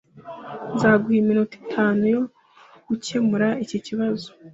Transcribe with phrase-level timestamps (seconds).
[0.73, 2.21] Nzaguha iminota itanu yo
[2.87, 4.27] gukemura iki kibazo.